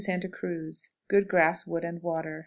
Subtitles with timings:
[0.01, 0.95] Santa Cruz.
[1.09, 2.39] Good grass, wood, and water.